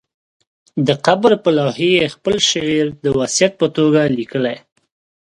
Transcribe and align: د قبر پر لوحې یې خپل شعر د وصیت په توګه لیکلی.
د 0.87 0.89
قبر 1.05 1.31
پر 1.43 1.51
لوحې 1.57 1.89
یې 1.99 2.05
خپل 2.15 2.35
شعر 2.49 2.85
د 3.03 3.05
وصیت 3.19 3.51
په 3.61 3.67
توګه 3.77 4.01
لیکلی. 4.17 4.57